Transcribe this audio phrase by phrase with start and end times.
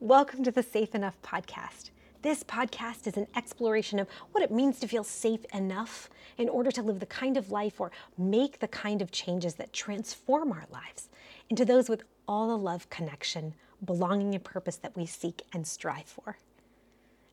[0.00, 1.88] Welcome to the Safe Enough podcast.
[2.20, 6.70] This podcast is an exploration of what it means to feel safe enough in order
[6.72, 10.66] to live the kind of life or make the kind of changes that transform our
[10.70, 11.08] lives
[11.48, 13.54] into those with all the love, connection,
[13.86, 16.36] belonging, and purpose that we seek and strive for.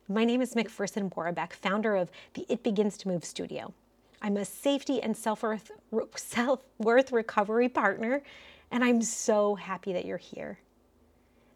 [0.08, 3.74] My name is McPherson Borobeck, founder of the It Begins to Move studio.
[4.22, 5.70] I'm a safety and self-worth,
[6.16, 8.22] self-worth recovery partner,
[8.70, 10.60] and I'm so happy that you're here.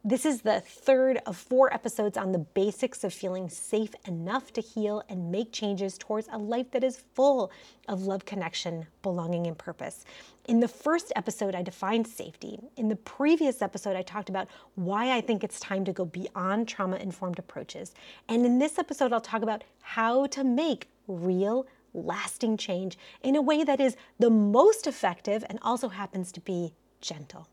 [0.09, 4.63] This is the third of four episodes on the basics of feeling safe enough to
[4.63, 7.53] heal and make changes towards a life that is full
[7.89, 10.07] of love, connection, belonging, and purpose.
[10.47, 12.59] In the first episode, I defined safety.
[12.79, 16.69] In the previous episode, I talked about why I think it's time to go beyond
[16.69, 17.93] trauma informed approaches.
[18.31, 23.43] And in this episode, I'll talk about how to make real, lasting change in a
[23.43, 26.73] way that is the most effective and also happens to be
[27.03, 27.47] gentle.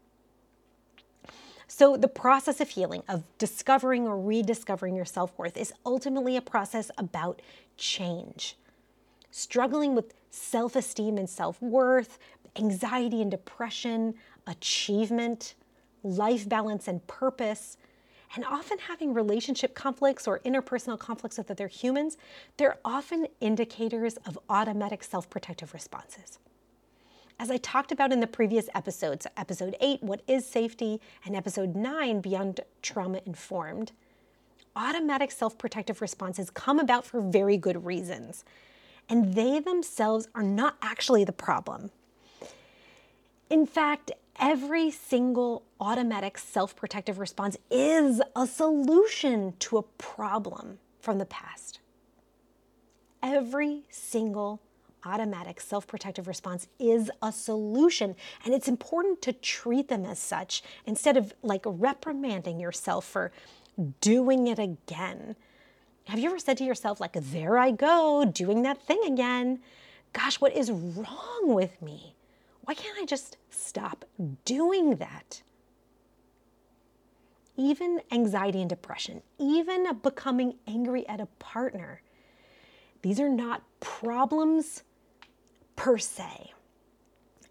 [1.67, 6.41] So, the process of healing, of discovering or rediscovering your self worth, is ultimately a
[6.41, 7.41] process about
[7.77, 8.55] change.
[9.31, 12.19] Struggling with self esteem and self worth,
[12.55, 14.13] anxiety and depression,
[14.47, 15.55] achievement,
[16.03, 17.77] life balance and purpose,
[18.35, 22.17] and often having relationship conflicts or interpersonal conflicts with other humans,
[22.57, 26.39] they're often indicators of automatic self protective responses.
[27.37, 31.75] As I talked about in the previous episodes, episode 8, What is Safety, and episode
[31.75, 33.91] 9, Beyond Trauma Informed,
[34.73, 38.45] automatic self protective responses come about for very good reasons.
[39.09, 41.91] And they themselves are not actually the problem.
[43.49, 51.17] In fact, every single automatic self protective response is a solution to a problem from
[51.17, 51.79] the past.
[53.21, 54.61] Every single
[55.05, 58.15] automatic self protective response is a solution.
[58.43, 63.31] And it's important to treat them as such instead of like reprimanding yourself for
[64.01, 65.35] doing it again.
[66.07, 69.59] Have you ever said to yourself, like, there I go, doing that thing again?
[70.13, 72.15] Gosh, what is wrong with me?
[72.61, 74.05] Why can't I just stop
[74.43, 75.41] doing that?
[77.57, 82.01] Even anxiety and depression, even becoming angry at a partner,
[83.01, 84.83] these are not problems
[85.75, 86.53] per se.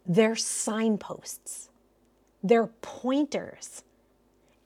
[0.07, 1.71] They're signposts,
[2.43, 3.83] they're pointers,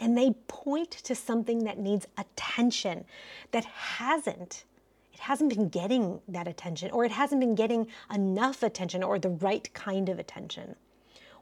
[0.00, 3.04] and they point to something that needs attention
[3.52, 4.64] that hasn't.
[5.12, 9.30] It hasn't been getting that attention, or it hasn't been getting enough attention, or the
[9.30, 10.76] right kind of attention.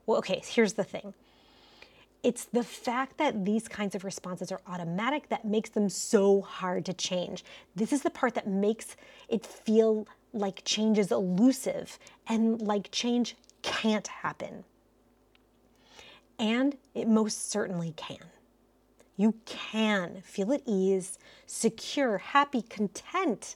[0.05, 1.13] Well, okay, here's the thing
[2.23, 6.85] it's the fact that these kinds of responses are automatic that makes them so hard
[6.85, 7.45] to change.
[7.75, 8.95] This is the part that makes
[9.29, 14.63] it feel like change is elusive and like change can't happen.
[16.39, 18.17] And it most certainly can.
[19.15, 21.17] You can feel at ease,
[21.47, 23.55] secure, happy, content,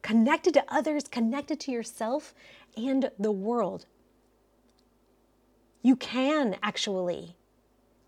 [0.00, 2.34] connected to others, connected to yourself
[2.76, 3.86] and the world.
[5.82, 7.36] You can actually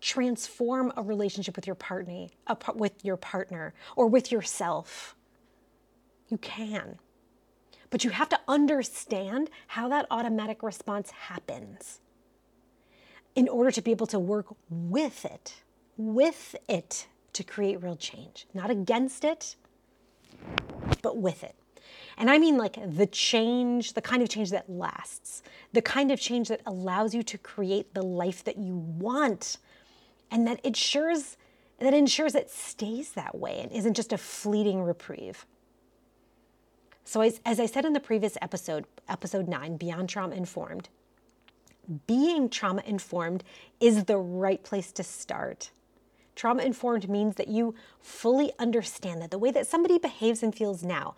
[0.01, 2.27] transform a relationship with your partner,
[2.75, 5.15] with your partner or with yourself.
[6.29, 6.97] You can.
[7.89, 11.99] But you have to understand how that automatic response happens
[13.35, 15.61] in order to be able to work with it,
[15.95, 19.55] with it to create real change, not against it,
[21.01, 21.55] but with it.
[22.17, 26.19] And I mean like the change, the kind of change that lasts, the kind of
[26.19, 29.57] change that allows you to create the life that you want
[30.31, 31.37] and that ensures
[31.79, 35.45] that ensures it stays that way and isn't just a fleeting reprieve.
[37.07, 40.89] So, as, as I said in the previous episode, episode nine, Beyond Trauma Informed,
[42.05, 43.45] being trauma informed
[43.79, 45.71] is the right place to start.
[46.35, 50.83] Trauma informed means that you fully understand that the way that somebody behaves and feels
[50.83, 51.15] now,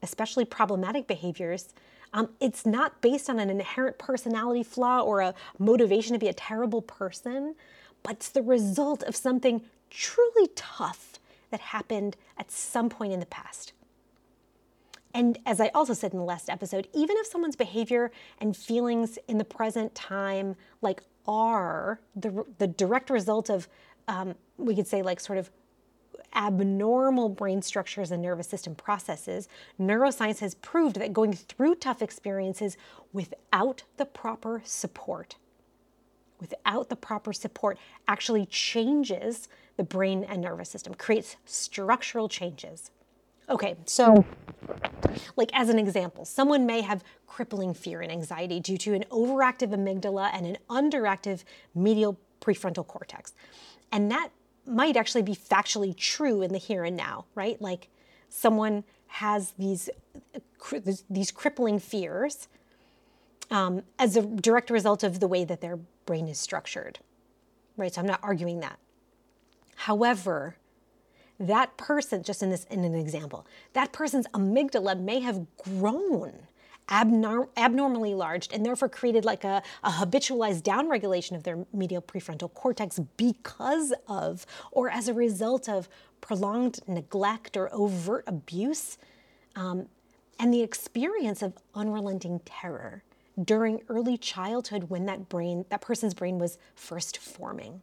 [0.00, 1.74] especially problematic behaviors,
[2.12, 6.32] um, it's not based on an inherent personality flaw or a motivation to be a
[6.32, 7.56] terrible person,
[8.04, 9.60] but it's the result of something
[9.90, 11.18] truly tough
[11.50, 13.72] that happened at some point in the past.
[15.14, 18.10] And as I also said in the last episode, even if someone's behavior
[18.40, 23.68] and feelings in the present time, like are the, the direct result of,
[24.06, 25.50] um, we could say, like sort of
[26.34, 29.48] abnormal brain structures and nervous system processes,
[29.80, 32.76] neuroscience has proved that going through tough experiences
[33.12, 35.36] without the proper support,
[36.40, 42.90] without the proper support, actually changes the brain and nervous system, creates structural changes.
[43.50, 44.24] Okay, so
[45.36, 49.70] like as an example, someone may have crippling fear and anxiety due to an overactive
[49.70, 53.32] amygdala and an underactive medial prefrontal cortex.
[53.90, 54.30] And that
[54.66, 57.60] might actually be factually true in the here and now, right?
[57.60, 57.88] Like
[58.28, 59.88] someone has these
[61.08, 62.48] these crippling fears
[63.50, 66.98] um, as a direct result of the way that their brain is structured,
[67.76, 67.94] right?
[67.94, 68.78] So I'm not arguing that.
[69.76, 70.56] However,
[71.40, 76.32] that person, just in this in an example, that person's amygdala may have grown
[76.88, 82.52] abnorm- abnormally large and therefore created like a, a habitualized downregulation of their medial prefrontal
[82.54, 85.88] cortex because of or as a result of
[86.20, 88.98] prolonged neglect or overt abuse
[89.54, 89.86] um,
[90.38, 93.02] and the experience of unrelenting terror
[93.44, 97.80] during early childhood when that brain that person's brain was first forming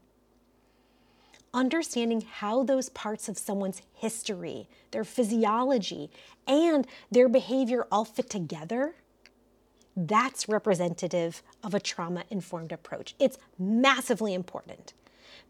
[1.56, 6.12] understanding how those parts of someone's history, their physiology,
[6.46, 8.96] and their behavior all fit together,
[9.96, 13.16] that's representative of a trauma informed approach.
[13.18, 14.94] It's massively important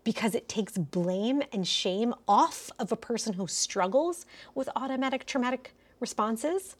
[0.03, 5.73] because it takes blame and shame off of a person who struggles with automatic traumatic
[5.99, 6.75] responses.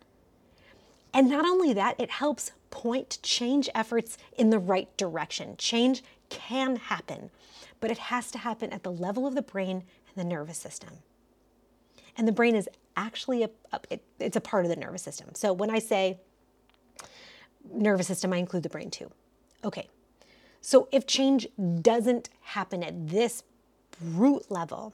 [1.12, 5.56] And not only that, it helps point change efforts in the right direction.
[5.58, 7.32] Change can happen
[7.80, 10.90] but it has to happen at the level of the brain and the nervous system.
[12.18, 13.50] And the brain is actually a,
[13.90, 15.30] it, it's a part of the nervous system.
[15.34, 16.20] So when I say
[17.72, 19.12] nervous system, I include the brain too.
[19.64, 19.88] Okay.
[20.62, 21.48] So if change
[21.82, 23.44] doesn't happen at this
[24.02, 24.94] root level,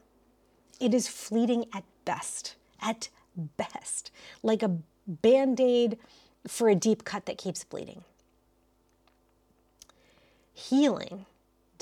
[0.79, 2.55] it is fleeting at best.
[2.81, 4.11] At best.
[4.43, 4.77] Like a
[5.07, 5.97] band aid
[6.47, 8.03] for a deep cut that keeps bleeding.
[10.53, 11.25] Healing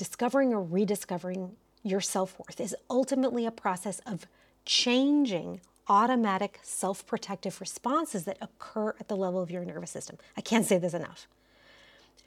[0.00, 4.26] discovering or rediscovering your self worth is ultimately a process of
[4.64, 10.16] changing automatic self protective responses that occur at the level of your nervous system.
[10.38, 11.28] I can't say this enough.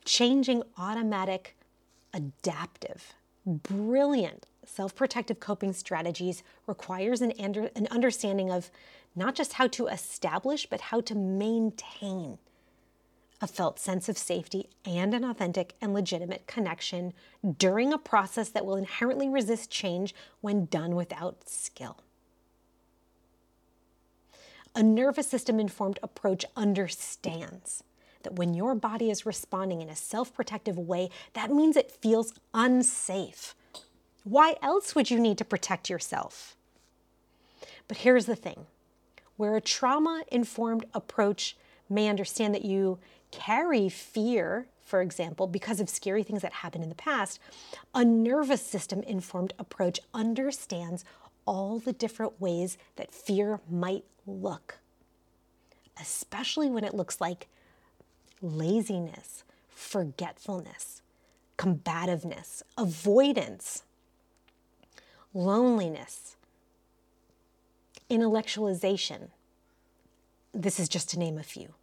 [0.05, 1.55] Changing automatic,
[2.13, 8.69] adaptive, brilliant self protective coping strategies requires an, an understanding of
[9.15, 12.37] not just how to establish, but how to maintain
[13.43, 17.11] a felt sense of safety and an authentic and legitimate connection
[17.57, 21.97] during a process that will inherently resist change when done without skill.
[24.73, 27.83] A nervous system informed approach understands
[28.23, 32.33] that when your body is responding in a self protective way, that means it feels
[32.53, 33.55] unsafe.
[34.23, 36.55] Why else would you need to protect yourself?
[37.89, 38.67] But here's the thing
[39.35, 41.57] where a trauma informed approach
[41.89, 42.99] may understand that you
[43.33, 47.39] carry fear, for example, because of scary things that happened in the past,
[47.95, 51.03] a nervous system informed approach understands
[51.45, 54.77] all the different ways that fear might look,
[55.99, 57.47] especially when it looks like
[58.41, 61.01] laziness, forgetfulness,
[61.57, 63.81] combativeness, avoidance,
[65.33, 66.35] loneliness,
[68.11, 69.29] intellectualization.
[70.53, 71.73] This is just to name a few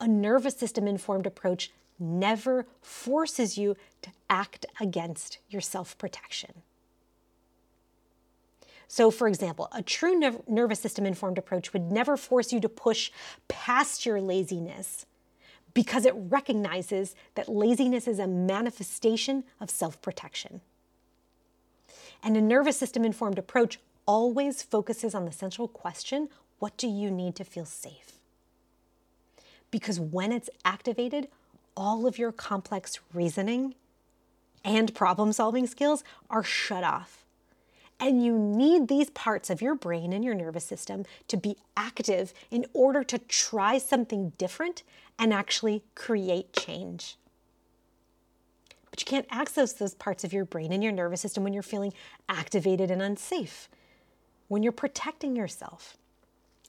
[0.00, 6.62] a nervous system informed approach never forces you to act against your self protection.
[8.88, 13.10] So, for example, a true nervous system informed approach would never force you to push
[13.48, 15.06] past your laziness
[15.74, 20.60] because it recognizes that laziness is a manifestation of self protection.
[22.22, 26.28] And a nervous system informed approach always focuses on the central question
[26.58, 28.15] what do you need to feel safe?
[29.76, 31.28] Because when it's activated,
[31.76, 33.74] all of your complex reasoning
[34.64, 37.26] and problem solving skills are shut off.
[38.00, 42.32] And you need these parts of your brain and your nervous system to be active
[42.50, 44.82] in order to try something different
[45.18, 47.16] and actually create change.
[48.90, 51.62] But you can't access those parts of your brain and your nervous system when you're
[51.62, 51.92] feeling
[52.30, 53.68] activated and unsafe,
[54.48, 55.98] when you're protecting yourself.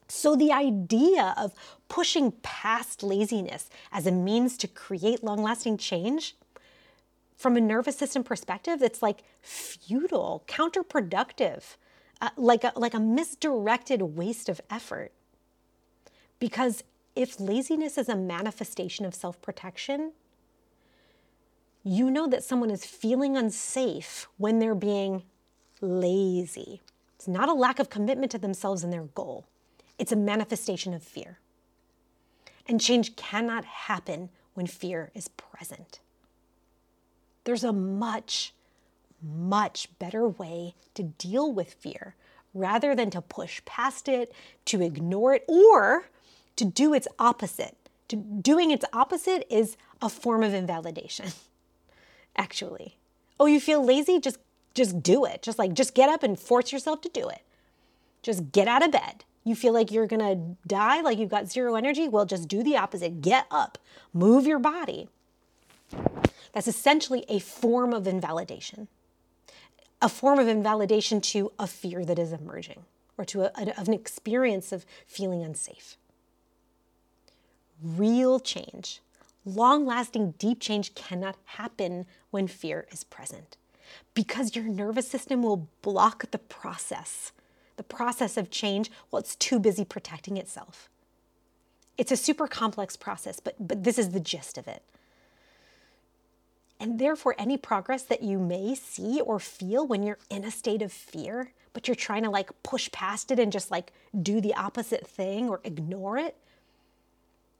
[0.07, 1.53] So, the idea of
[1.89, 6.35] pushing past laziness as a means to create long lasting change,
[7.35, 11.75] from a nervous system perspective, it's like futile, counterproductive,
[12.19, 15.11] uh, like, a, like a misdirected waste of effort.
[16.39, 16.83] Because
[17.15, 20.13] if laziness is a manifestation of self protection,
[21.83, 25.23] you know that someone is feeling unsafe when they're being
[25.79, 26.81] lazy.
[27.15, 29.45] It's not a lack of commitment to themselves and their goal.
[29.97, 31.39] It's a manifestation of fear.
[32.67, 35.99] And change cannot happen when fear is present.
[37.45, 38.53] There's a much,
[39.21, 42.15] much better way to deal with fear
[42.53, 44.33] rather than to push past it,
[44.65, 46.09] to ignore it, or
[46.55, 47.77] to do its opposite.
[48.09, 51.27] To, doing its opposite is a form of invalidation,
[52.37, 52.97] actually.
[53.39, 54.19] Oh, you feel lazy?
[54.19, 54.39] Just
[54.77, 55.41] just do it.
[55.41, 57.41] Just like, just get up and force yourself to do it.
[58.21, 59.25] Just get out of bed.
[59.47, 62.09] You feel like you're to die, like you've got zero energy?
[62.09, 63.21] Well, just do the opposite.
[63.21, 63.77] Get up,
[64.13, 65.07] move your body.
[66.51, 68.89] That's essentially a form of invalidation,
[70.01, 72.81] a form of invalidation to a fear that is emerging
[73.17, 75.95] or to a, an experience of feeling unsafe.
[77.81, 78.99] Real change,
[79.45, 83.55] long lasting, deep change cannot happen when fear is present
[84.13, 87.31] because your nervous system will block the process
[87.77, 90.89] the process of change while it's too busy protecting itself.
[91.97, 94.83] It's a super complex process, but, but this is the gist of it.
[96.79, 100.83] And therefore, any progress that you may see or feel when you're in a state
[100.83, 103.91] of fear, but you're trying to like push past it and just like
[104.21, 106.35] do the opposite thing or ignore it,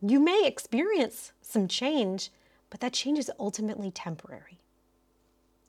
[0.01, 2.29] you may experience some change,
[2.69, 4.59] but that change is ultimately temporary.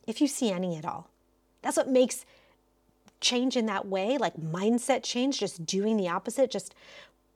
[0.05, 1.09] If you see any at all.
[1.61, 2.25] That's what makes
[3.21, 6.73] change in that way, like mindset change, just doing the opposite, just,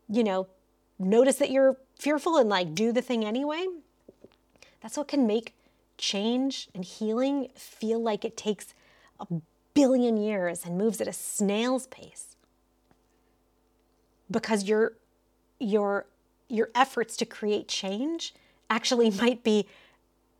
[0.10, 0.48] you know,
[1.00, 3.66] notice that you're fearful and like do the thing anyway.
[4.82, 5.54] That's what can make
[5.98, 8.74] change and healing feel like it takes
[9.20, 9.28] a
[9.74, 12.36] billion years and moves at a snail's pace.
[14.30, 14.94] Because your
[15.60, 16.06] your
[16.50, 18.34] your efforts to create change
[18.70, 19.68] actually might be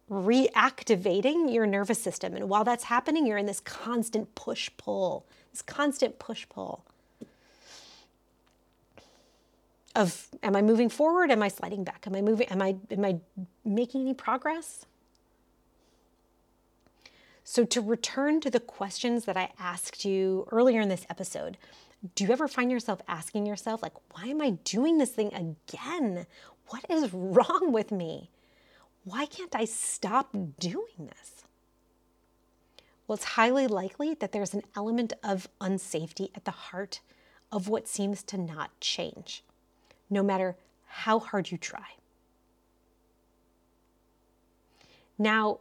[0.10, 2.36] reactivating your nervous system.
[2.36, 6.84] And while that's happening, you're in this constant push pull, this constant push pull
[9.96, 11.32] of am I moving forward?
[11.32, 12.06] Am I sliding back?
[12.08, 12.48] Am I moving?
[12.48, 13.20] Am I am I
[13.64, 14.86] making any progress?
[17.44, 21.58] So to return to the questions that I asked you earlier in this episode,
[22.16, 26.26] do you ever find yourself asking yourself like why am I doing this thing again?
[26.70, 28.30] What is wrong with me?
[29.04, 31.44] Why can't I stop doing this?
[33.08, 37.02] Well, it's highly likely that there's an element of unsafety at the heart
[37.52, 39.44] of what seems to not change,
[40.10, 40.56] no matter
[40.86, 41.96] how hard you try.
[45.18, 45.60] Now,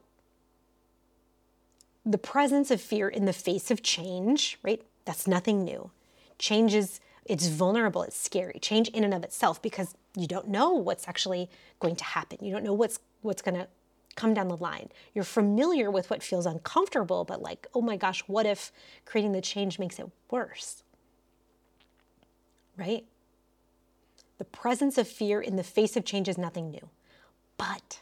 [2.05, 4.83] the presence of fear in the face of change, right?
[5.05, 5.91] That's nothing new.
[6.39, 8.59] Change is it's vulnerable, it's scary.
[8.61, 12.39] Change in and of itself because you don't know what's actually going to happen.
[12.43, 13.69] You don't know what's what's going to
[14.15, 14.89] come down the line.
[15.15, 18.73] You're familiar with what feels uncomfortable, but like, oh my gosh, what if
[19.05, 20.83] creating the change makes it worse?
[22.77, 23.05] Right?
[24.39, 26.89] The presence of fear in the face of change is nothing new.
[27.57, 28.01] But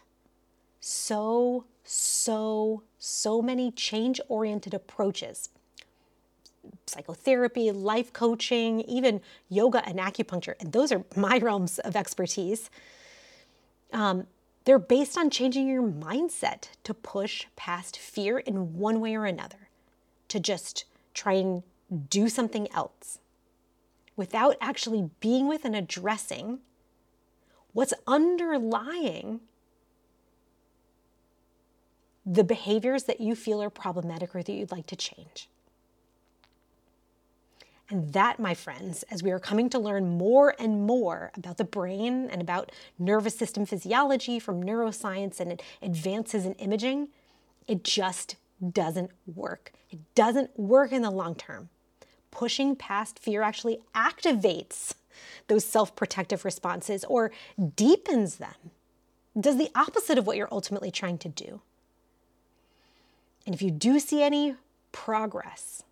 [0.80, 5.50] so, so, so many change oriented approaches
[6.86, 12.70] psychotherapy, life coaching, even yoga and acupuncture, and those are my realms of expertise.
[13.92, 14.26] Um,
[14.64, 19.68] they're based on changing your mindset to push past fear in one way or another,
[20.28, 21.62] to just try and
[22.08, 23.18] do something else
[24.16, 26.58] without actually being with and addressing
[27.72, 29.40] what's underlying
[32.26, 35.48] the behaviors that you feel are problematic or that you'd like to change.
[37.90, 41.64] And that, my friends, as we are coming to learn more and more about the
[41.64, 42.70] brain and about
[43.00, 47.08] nervous system physiology from neuroscience and advances in imaging,
[47.66, 48.36] it just
[48.72, 49.72] doesn't work.
[49.90, 51.68] It doesn't work in the long term.
[52.30, 54.94] Pushing past fear actually activates
[55.48, 57.32] those self protective responses or
[57.74, 58.54] deepens them,
[59.38, 61.60] does the opposite of what you're ultimately trying to do.
[63.46, 64.54] And if you do see any
[64.92, 65.82] progress,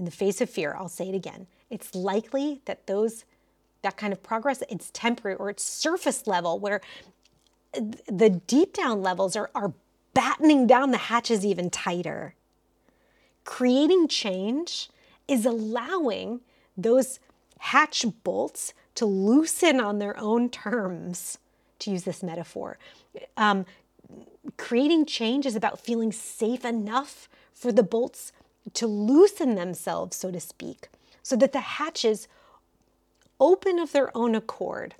[0.00, 3.24] in the face of fear, I'll say it again, it's likely that those
[3.82, 6.80] that kind of progress it's temporary or it's surface level where
[7.72, 9.72] the deep down levels are, are
[10.12, 12.34] battening down the hatches even tighter.
[13.44, 14.90] Creating change
[15.28, 16.40] is allowing
[16.76, 17.20] those
[17.58, 21.38] hatch bolts to loosen on their own terms,
[21.78, 22.78] to use this metaphor.
[23.36, 23.64] Um,
[24.56, 28.32] creating change is about feeling safe enough for the bolts
[28.74, 30.88] to loosen themselves, so to speak,
[31.22, 32.28] so that the hatches
[33.38, 34.94] open of their own accord.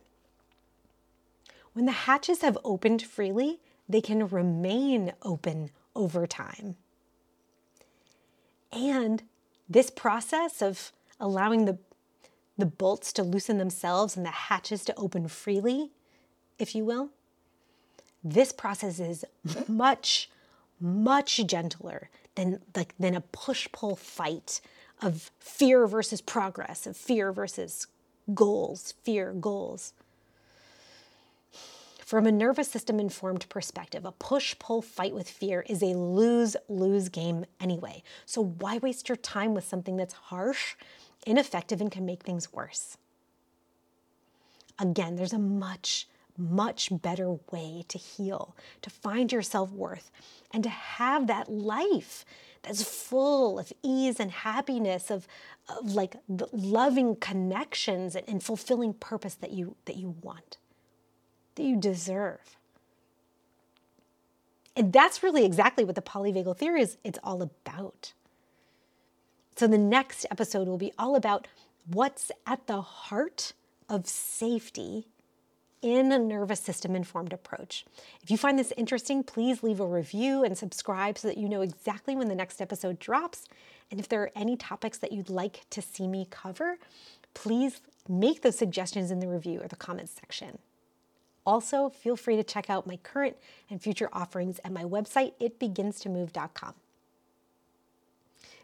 [1.72, 6.76] When the hatches have opened freely, they can remain open over time.
[8.72, 9.22] And
[9.68, 11.78] this process of allowing the,
[12.56, 15.90] the bolts to loosen themselves and the hatches to open freely,
[16.58, 17.10] if you will,
[18.22, 19.24] this process is
[19.68, 20.30] much,
[20.80, 22.10] much gentler
[22.40, 24.60] than like than a push-pull fight
[25.02, 27.86] of fear versus progress, of fear versus
[28.34, 29.92] goals, fear, goals.
[31.98, 36.56] From a nervous system informed perspective, a push pull fight with fear is a lose
[36.68, 38.02] lose game anyway.
[38.26, 40.74] So why waste your time with something that's harsh,
[41.26, 42.96] ineffective, and can make things worse?
[44.78, 46.08] Again, there's a much,
[46.40, 50.10] much better way to heal, to find your self worth,
[50.52, 52.24] and to have that life
[52.62, 55.26] that's full of ease and happiness, of,
[55.68, 56.16] of like
[56.52, 60.58] loving connections and, and fulfilling purpose that you that you want
[61.60, 62.56] that you deserve.
[64.74, 68.12] And that's really exactly what the polyvagal theory is it's all about.
[69.56, 71.46] So the next episode will be all about
[71.86, 73.52] what's at the heart
[73.88, 75.06] of safety
[75.82, 77.84] in a nervous system informed approach.
[78.22, 81.62] If you find this interesting, please leave a review and subscribe so that you know
[81.62, 83.46] exactly when the next episode drops.
[83.90, 86.76] And if there are any topics that you'd like to see me cover,
[87.34, 90.58] please make those suggestions in the review or the comments section.
[91.46, 93.36] Also, feel free to check out my current
[93.70, 96.74] and future offerings at my website, itbeginstomove.com.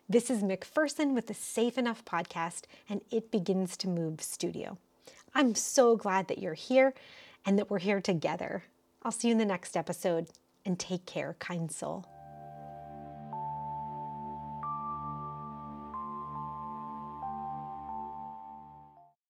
[0.09, 4.79] This is McPherson with the Safe Enough podcast and It Begins to Move studio.
[5.37, 6.95] I'm so glad that you're here
[7.45, 8.65] and that we're here together.
[9.03, 10.29] I'll see you in the next episode
[10.65, 12.07] and take care, kind soul.